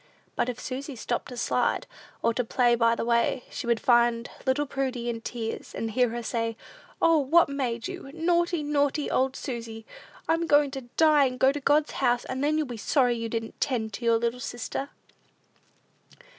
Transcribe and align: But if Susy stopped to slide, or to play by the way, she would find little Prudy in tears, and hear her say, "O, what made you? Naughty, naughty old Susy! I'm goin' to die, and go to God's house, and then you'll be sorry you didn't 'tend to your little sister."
But 0.35 0.49
if 0.49 0.59
Susy 0.59 0.95
stopped 0.95 1.27
to 1.27 1.37
slide, 1.37 1.85
or 2.23 2.33
to 2.33 2.43
play 2.43 2.73
by 2.73 2.95
the 2.95 3.05
way, 3.05 3.43
she 3.51 3.67
would 3.67 3.79
find 3.79 4.31
little 4.47 4.65
Prudy 4.65 5.11
in 5.11 5.21
tears, 5.21 5.75
and 5.75 5.91
hear 5.91 6.09
her 6.09 6.23
say, 6.23 6.57
"O, 6.99 7.19
what 7.19 7.49
made 7.49 7.87
you? 7.87 8.09
Naughty, 8.11 8.63
naughty 8.63 9.11
old 9.11 9.35
Susy! 9.35 9.85
I'm 10.27 10.47
goin' 10.47 10.71
to 10.71 10.81
die, 10.97 11.25
and 11.25 11.37
go 11.39 11.51
to 11.51 11.59
God's 11.61 11.91
house, 11.91 12.25
and 12.25 12.43
then 12.43 12.57
you'll 12.57 12.65
be 12.65 12.77
sorry 12.77 13.15
you 13.15 13.29
didn't 13.29 13.61
'tend 13.61 13.93
to 13.93 14.03
your 14.05 14.17
little 14.17 14.39
sister." 14.39 14.89